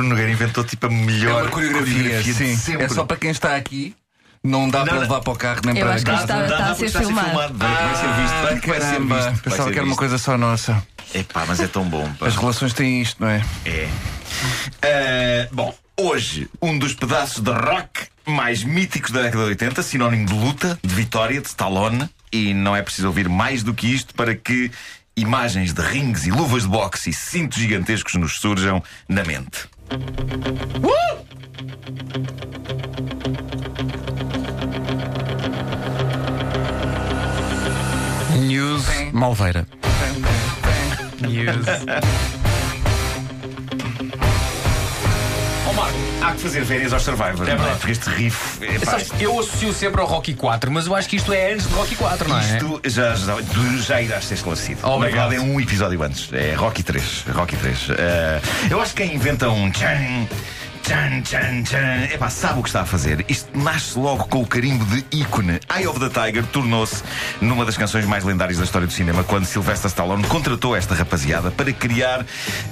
[0.00, 2.76] inventou tipo a É melhor uma coreografia, sim.
[2.78, 3.94] É só para quem está aqui.
[4.44, 5.00] Não dá para não.
[5.02, 6.22] levar para o carro nem Eu para acho que casa.
[6.24, 7.54] está- está a ser filmado.
[7.56, 8.34] Vai, vai ser visto.
[8.34, 9.14] Ah, Vai, vai ser caramba.
[9.14, 9.30] visto.
[9.30, 10.82] vai Pensava ser que era uma coisa só nossa.
[11.14, 12.12] Epá, mas é tão bom.
[12.18, 12.26] pá.
[12.26, 13.40] As relações têm isto, não é?
[13.64, 13.88] É.
[14.82, 20.26] Eh, bom, hoje, um dos pedaços de rock mais míticos da década de 80, sinónimo
[20.26, 24.14] de luta, de vitória, de Stallone, e não é preciso ouvir mais do que isto
[24.14, 24.70] para que
[25.16, 29.68] imagens de rings e luvas de boxe e cintos gigantescos nos surjam na mente.
[38.38, 39.66] News Malveira.
[41.20, 42.41] News.
[46.22, 47.56] Há que fazer férias aos Survivors, não é?
[47.56, 47.78] verdade.
[47.78, 48.64] Porque este riff.
[48.64, 51.66] epá, sabes, eu associo sempre ao Rocky 4, mas eu acho que isto é antes
[51.66, 52.42] de Rocky 4, não é?
[52.42, 54.86] Isto já, já, tu já irás ser esclarecido.
[54.86, 55.00] Obrigado.
[55.00, 56.32] Na verdade, é um episódio antes.
[56.32, 57.24] É Rocky 3.
[57.34, 57.88] Rocky 3.
[57.90, 60.28] Eh, eu acho que quem inventa um tchan,
[60.82, 63.24] tchan, tchan, tchan, epá, sabe o que está a fazer.
[63.28, 65.60] Isto nasce logo com o carimbo de ícone.
[65.74, 67.02] Eye of the Tiger tornou-se
[67.40, 71.50] numa das canções mais lendárias da história do cinema quando Sylvester Stallone contratou esta rapaziada
[71.50, 72.26] para criar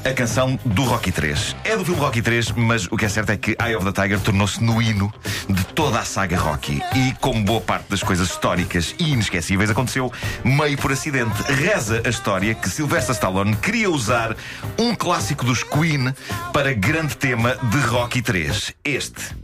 [0.04, 1.56] a canção do Rocky 3.
[1.64, 4.02] É do filme Rocky 3, mas o que é certo é que Eye of the
[4.02, 5.12] Tiger tornou-se no hino
[5.48, 6.82] de toda a saga Rocky.
[6.94, 10.12] E como boa parte das coisas históricas e inesquecíveis aconteceu
[10.44, 11.42] meio por acidente.
[11.52, 14.36] Reza a história que Sylvester Stallone queria usar
[14.76, 16.12] um clássico dos Queen
[16.52, 18.74] para grande tema de Rocky 3.
[18.84, 19.36] Este.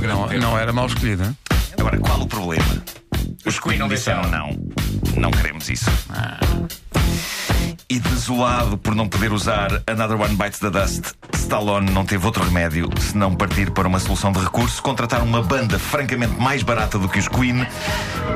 [0.00, 1.36] Não, não era mal escolhido, hein?
[1.78, 2.82] Agora, qual o problema?
[3.44, 4.50] Os Queen não disseram não.
[5.16, 5.90] Não queremos isso.
[7.88, 11.12] E desolado por não poder usar Another One Bites the Dust,
[11.50, 15.80] Stallone não teve outro remédio senão partir para uma solução de recurso, contratar uma banda
[15.80, 17.66] francamente mais barata do que os Queen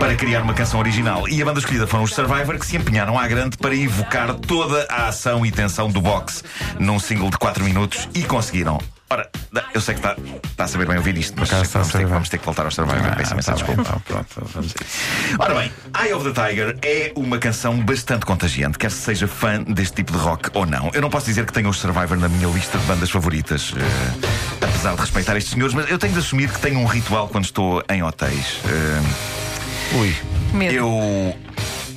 [0.00, 1.28] para criar uma canção original.
[1.28, 4.84] E a banda escolhida foram os Survivor, que se empenharam à grande para evocar toda
[4.90, 6.42] a ação e tensão do boxe
[6.80, 8.80] num single de 4 minutos e conseguiram.
[9.14, 9.30] Ora,
[9.72, 12.04] eu sei que está, está a saber bem ouvir isto, mas a vamos ter, que-
[12.06, 13.14] vamos ter que voltar aos Survivor.
[13.16, 13.82] Peço imensa tá desculpa.
[13.84, 15.36] bem, tá, pronto, vamos a isso.
[15.38, 19.62] Ora bem, Eye of the Tiger é uma canção bastante contagiante, quer se seja fã
[19.62, 20.90] deste tipo de rock ou não.
[20.92, 24.26] Eu não posso dizer que tenho os Survivor na minha lista de bandas favoritas, eh,
[24.60, 27.44] apesar de respeitar estes senhores, mas eu tenho de assumir que tenho um ritual quando
[27.44, 28.58] estou em hotéis.
[28.66, 30.16] Eh, Ui.
[30.52, 30.74] Medo.
[30.74, 31.38] eu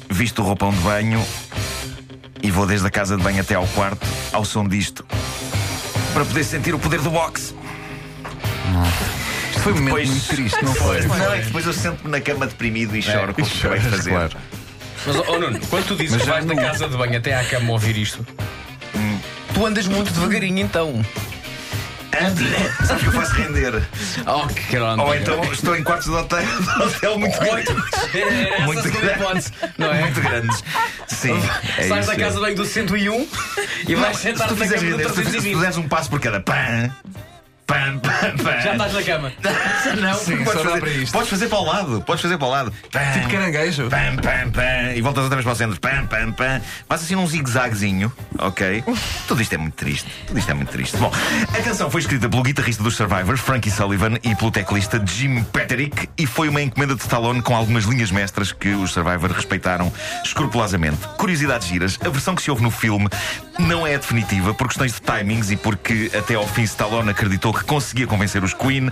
[0.10, 1.26] visto o roupão de banho
[2.44, 5.04] e vou desde a casa de banho até ao quarto ao som disto.
[6.18, 7.54] Para poder sentir o poder do boxe.
[9.52, 11.02] Isto foi um momento Depois- muito triste, não foi?
[11.06, 13.84] Não, é que depois eu sento-me na cama deprimido e choro como E acabei de
[13.84, 14.10] choras, fazer.
[14.10, 14.38] claro.
[15.06, 17.36] Mas, oh Nuno, quando tu dizes Mas que vais da não- casa de banho até
[17.36, 18.26] à cama ouvir isto,
[19.54, 21.06] tu andas muito devagarinho então.
[22.86, 23.82] Sabes que eu faço render.
[24.26, 25.04] Oh, que caramba.
[25.04, 27.76] Ou então estou em quartos de hotel, de hotel muito grandes.
[28.66, 29.20] Muito grande.
[29.20, 30.02] hipótese, não é?
[30.02, 30.64] Muito grandes.
[31.08, 31.40] Sim.
[31.78, 33.28] É Sais da casa banho do 101
[33.88, 35.60] e vais se sentar tu na fizeres cama do render, se tu, 320.
[35.60, 36.92] deres um passo por cada pam,
[37.68, 38.62] pam, pam, pam.
[38.62, 39.34] Já estás na cama.
[40.02, 41.12] Não, Sim, podes só dá fazer, para isto.
[41.14, 42.02] podes fazer para o lado.
[42.02, 42.74] Podes fazer para o lado.
[42.92, 43.90] Pam, Tipo caranguejo.
[43.90, 44.94] Pam, pam, pam.
[44.96, 45.80] E voltas outra vez para o centro.
[45.80, 46.62] Pam, pam, pam.
[46.88, 48.84] Faz assim num zigue-zaguezinho, ok?
[49.28, 50.10] Tudo isto é muito triste.
[50.26, 50.98] Tudo isto é muito triste.
[50.98, 51.12] Bom,
[51.54, 56.10] a canção foi escrita pelo guitarrista dos Survivor, Frankie Sullivan, e pelo teclista Jim Petterick,
[56.18, 59.92] e foi uma encomenda de Stallone com algumas linhas mestras que os Survivor respeitaram
[60.24, 60.98] escrupulosamente.
[61.18, 63.08] Curiosidades giras, a versão que se ouve no filme
[63.60, 67.52] não é a definitiva por questões de timings e porque até ao fim Stallone acreditou
[67.58, 68.90] que conseguia convencer os Queen.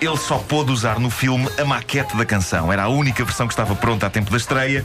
[0.00, 2.72] Ele só pôde usar no filme a maquete da canção.
[2.72, 4.84] Era a única versão que estava pronta a tempo da estreia.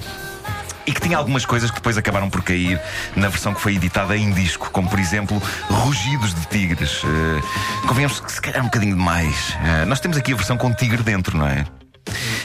[0.85, 2.81] E que tinha algumas coisas que depois acabaram por cair
[3.15, 7.03] na versão que foi editada em disco, como por exemplo rugidos de tigres.
[7.03, 9.55] Uh, convenhamos que se calhar é um bocadinho demais.
[9.63, 11.65] Eh, nós temos aqui a versão com tigre dentro, não é?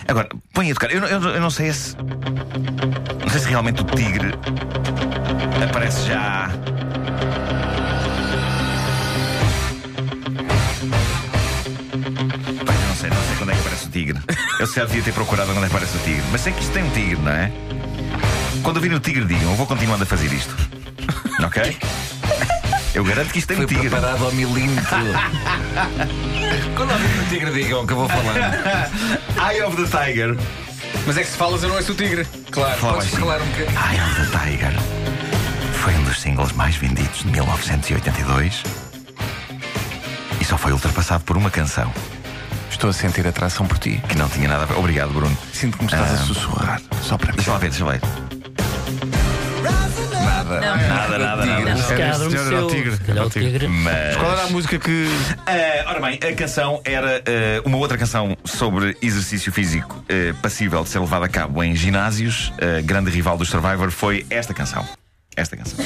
[0.06, 0.90] Agora, põe a tocar.
[0.90, 1.96] Eu, eu eu não sei se.
[1.96, 4.34] Não sei se realmente o tigre
[5.64, 6.50] aparece já.
[13.86, 14.18] É o tigre.
[14.58, 16.22] Eu já devia ter procurado quando é que o tigre.
[16.30, 17.50] Mas sei que isto tem um tigre, não é?
[18.62, 20.54] Quando ouvirem o tigre, digam, eu vou continuando a fazer isto.
[21.42, 21.76] Ok?
[22.94, 23.90] Eu garanto que isto tem Foi um tigre.
[23.90, 24.96] preparado ao milímetro.
[26.74, 28.38] Quando ouvir o tigre, digam que eu vou falando.
[29.50, 30.36] Eye of the Tiger.
[31.06, 32.26] Mas é que se falas eu não és o tigre.
[32.50, 32.80] Claro.
[32.80, 33.78] Fala Podes falar um bocadinho.
[33.78, 34.72] Eye of the Tiger
[35.72, 38.62] foi um dos singles mais vendidos de 1982
[40.40, 41.92] e só foi ultrapassado por uma canção
[42.70, 44.00] Estou a sentir atração por ti.
[44.08, 44.76] que não tinha nada a ver.
[44.78, 45.36] Obrigado, Bruno.
[45.52, 46.14] Sinto que me estás Ah.
[46.14, 46.80] a sussurrar.
[47.02, 47.36] Só para mim.
[47.36, 48.00] Deixa lá ver, deixa lá ver.
[50.24, 50.60] Nada.
[50.60, 51.76] Nada, nada, nada.
[51.76, 53.68] Se calhar era o tigre, era o tigre.
[53.68, 54.16] Mas.
[54.16, 55.08] Qual era a música que.
[55.46, 60.82] Ah, ora bem, a canção era ah, uma outra canção sobre exercício físico ah, passível
[60.84, 62.52] de ser levado a cabo em ginásios.
[62.60, 64.84] A grande rival dos Survivor foi esta canção.
[65.36, 65.78] Esta canção.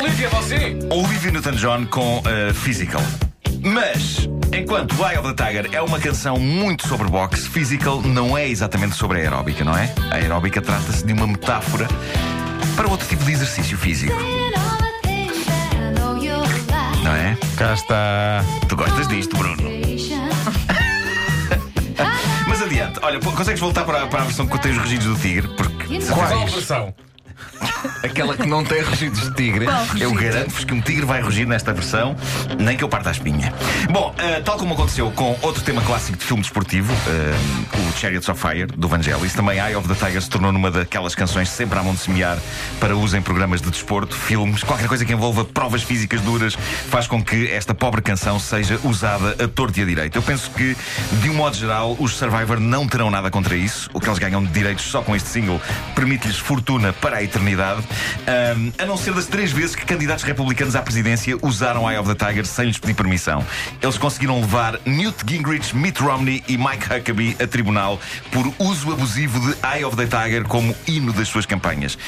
[0.00, 0.76] Olivia, você!
[0.90, 3.02] Olivia Newton-John com uh, Physical.
[3.62, 8.48] Mas, enquanto Eye of the Tiger é uma canção muito sobre boxe, Physical não é
[8.48, 9.92] exatamente sobre a aeróbica, não é?
[10.10, 11.88] A aeróbica trata-se de uma metáfora
[12.76, 14.14] para outro tipo de exercício físico,
[17.02, 17.36] não é?
[17.56, 18.44] Cá está.
[18.68, 19.62] Tu gostas disto, Bruno?
[22.46, 25.48] Mas adiante, olha, consegues voltar para, para a versão que tem os registros do tigre?
[25.56, 26.94] Porque Qual versão?
[28.02, 29.66] Aquela que não tem registros de tigre.
[29.98, 32.16] Eu garanto-vos que um tigre vai rugir nesta versão,
[32.58, 33.52] nem que eu parta a espinha.
[33.90, 37.34] Bom, eh, tal como aconteceu com outro tema clássico de filme desportivo, eh,
[37.78, 41.14] o Chariots of Fire, do Vangelis, também Eye of the Tiger se tornou numa daquelas
[41.14, 42.38] canções sempre à mão de semear
[42.80, 46.54] para uso em programas de desporto, filmes, qualquer coisa que envolva provas físicas duras,
[46.88, 50.16] faz com que esta pobre canção seja usada a torto e a direito.
[50.16, 50.76] Eu penso que,
[51.20, 53.90] de um modo geral, os Survivor não terão nada contra isso.
[53.92, 55.60] O que eles ganham de direitos só com este single
[55.94, 57.73] permite-lhes fortuna para a eternidade.
[57.78, 62.12] Ahm, a não ser das três vezes que candidatos republicanos à presidência usaram Eye of
[62.12, 63.44] the Tiger sem lhes pedir permissão.
[63.82, 68.00] Eles conseguiram levar Newt Gingrich, Mitt Romney e Mike Huckabee a tribunal
[68.30, 71.98] por uso abusivo de Eye of the Tiger como hino das suas campanhas.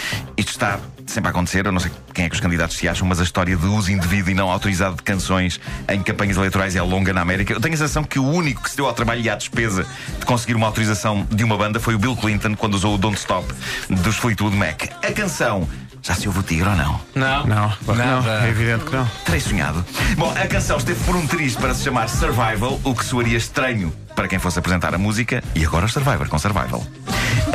[0.56, 3.20] Está sempre a acontecer, eu não sei quem é que os candidatos se acham, mas
[3.20, 7.12] a história de uso indevido e não autorizado de canções em campanhas eleitorais é longa
[7.12, 7.52] na América.
[7.52, 9.86] Eu tenho a sensação que o único que se deu ao trabalho e à despesa
[10.18, 13.16] de conseguir uma autorização de uma banda foi o Bill Clinton quando usou o Don't
[13.16, 13.46] Stop
[13.88, 14.84] dos Fleetwood Mac.
[15.02, 15.68] A canção.
[16.02, 17.00] Já se ouve o tigre ou não?
[17.14, 17.46] Não.
[17.46, 17.94] Não, não.
[17.96, 18.46] Nada.
[18.46, 19.06] É evidente que não.
[19.24, 19.84] Terei sonhado.
[20.16, 23.92] Bom, a canção esteve por um triz para se chamar Survival, o que soaria estranho
[24.14, 26.86] para quem fosse apresentar a música, e agora o Survivor com Survival.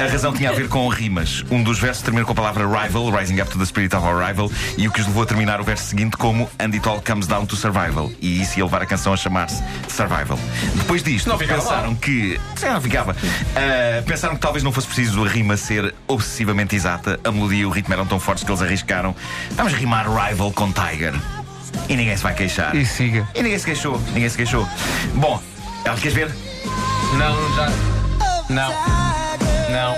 [0.02, 1.46] A razão tinha a ver com rimas.
[1.52, 4.18] Um dos versos termina com a palavra rival, rising up to the spirit of our
[4.18, 7.00] rival, e o que os levou a terminar o verso seguinte como And it all
[7.06, 8.12] comes down to survival.
[8.20, 10.40] E isso ia levar a canção a chamar-se Survival.
[10.74, 12.42] Depois disto, Não pensaram que.
[12.56, 13.16] Sim, não ficava.
[13.56, 17.20] Ah, pensaram que talvez não fosse preciso a rima ser obsessivamente exata.
[17.24, 19.16] A melodia e o ritmo eram tão fortes que eles arriscaram.
[19.52, 21.14] Vamos rimar rival com Tiger.
[21.88, 22.76] E ninguém se vai queixar.
[22.76, 23.28] E siga.
[23.36, 24.68] E ninguém se queixou, ninguém se queixou.
[25.14, 25.40] Bom,
[25.86, 26.32] ela queres ver?
[27.14, 27.72] Não, já.
[28.50, 29.31] Não.
[29.72, 29.96] Não.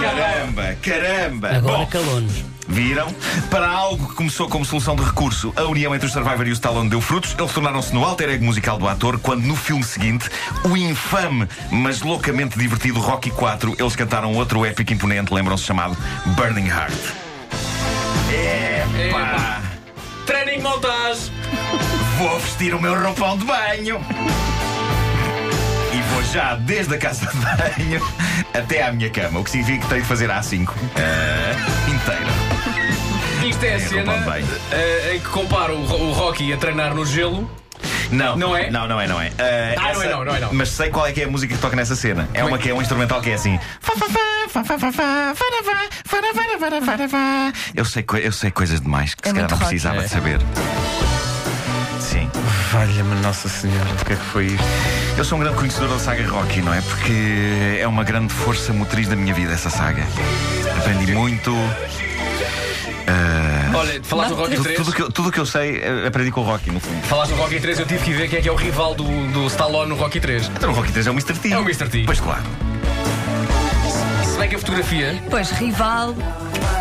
[0.00, 1.48] Caramba, caramba!
[1.56, 2.32] Agora Bom, calou-nos.
[2.68, 3.06] viram?
[3.50, 6.52] Para algo que começou como solução de recurso, a união entre o Survivor e o
[6.52, 7.34] Stallone deu frutos.
[7.38, 10.30] Eles tornaram-se no alter ego musical do ator, quando no filme seguinte,
[10.64, 15.96] o infame, mas loucamente divertido Rocky 4, eles cantaram outro épico imponente, lembram-se, chamado
[16.26, 16.94] Burning Heart.
[18.30, 19.20] Epá!
[19.20, 19.62] Epá.
[20.26, 21.32] Training montagem!
[22.18, 24.00] Vou vestir o meu roupão de banho.
[26.36, 28.06] E já desde a casa de banho
[28.52, 31.54] até à minha cama, o que significa que tenho de fazer a A5 eh,
[31.88, 33.48] inteira.
[33.48, 34.12] Isto é a É, cena
[34.70, 37.50] eh, em que compara o, o Rocky a treinar no gelo.
[38.10, 38.70] Não, Não é?
[38.70, 39.32] Não, não é, não é.
[39.38, 40.52] Eh, Ah, não é não, não é não.
[40.52, 42.28] Mas sei qual é que é a música que toca nessa cena.
[42.34, 43.58] É Como é uma que- que é um instrumental que é assim.
[47.74, 49.68] Eu sei, coi- eu sei coisas demais que É se calhar não rock.
[49.70, 50.04] precisava É.
[50.04, 50.38] de saber.
[52.76, 54.64] Valha-me Nossa Senhora, o que é que foi isto?
[55.16, 56.82] Eu sou um grande conhecedor da saga Rocky, não é?
[56.82, 60.06] Porque é uma grande força motriz da minha vida, essa saga.
[60.76, 61.54] Aprendi muito.
[63.06, 64.76] ah, Olha, falaste do Rocky tudo, 3.
[64.76, 67.00] tudo que eu, tudo que eu sei, eh, aprendi com o Rocky, no fundo.
[67.06, 69.04] Falaste do Rocky 3, eu tive que ver quem é que é o rival do,
[69.32, 70.48] do Stallone no Rocky 3.
[70.54, 71.32] Então o Rocky 3 é o Mr.
[71.32, 71.52] T.
[71.52, 71.88] É o Mr.
[71.88, 72.02] T.
[72.04, 72.42] Pois claro.
[74.36, 76.14] Se bem que a fotografia, Pois, rival,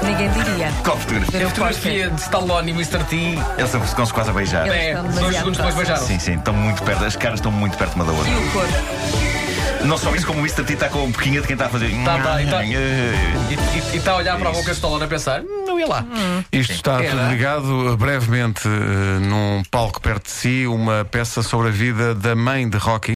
[0.04, 0.70] ninguém diria.
[0.84, 1.46] Qual fotografia?
[1.46, 3.02] a fotografia de Stallone e Mr.
[3.06, 4.68] T, Eles estão estão-se quase a beijar.
[4.68, 5.88] Eles é, estão dois demasiado segundos depois próximos.
[5.88, 6.08] beijaram.
[6.08, 8.30] Sim, sim, estão muito perto, as caras estão muito perto uma da outra.
[8.30, 8.74] E o corpo?
[9.86, 10.64] Não só isso, como o Mr.
[10.64, 11.92] T está com um pouquinho de quem está a fazer.
[12.04, 13.14] Tá, tá, e tá- Eh,
[13.94, 16.04] E está a olhar para a boca de Stallone a pensar, "Hum, não ia lá.
[16.52, 17.12] Isto está Era.
[17.12, 18.72] tudo ligado uh, brevemente uh,
[19.22, 23.14] num palco perto de si, uma peça sobre a vida da mãe de Rocky.